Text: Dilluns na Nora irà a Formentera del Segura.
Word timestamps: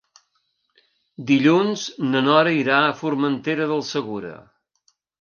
Dilluns 1.33 1.85
na 2.15 2.23
Nora 2.31 2.57
irà 2.63 2.83
a 2.89 2.99
Formentera 3.05 3.71
del 3.75 3.89
Segura. 3.95 4.37